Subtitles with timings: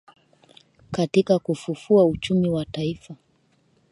[0.91, 3.15] katika kufufua uchumi wa taifa